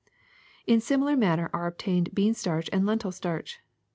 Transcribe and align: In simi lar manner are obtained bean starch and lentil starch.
In 0.65 0.81
simi 0.81 1.03
lar 1.05 1.15
manner 1.15 1.51
are 1.53 1.67
obtained 1.67 2.15
bean 2.15 2.33
starch 2.33 2.71
and 2.73 2.87
lentil 2.87 3.11
starch. 3.11 3.59